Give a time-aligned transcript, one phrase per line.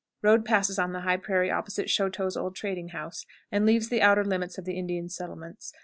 [0.23, 4.25] Road passes on the high prairie opposite Choteau's old trading house, and leaves the outer
[4.25, 5.73] limits of the Indian settlements.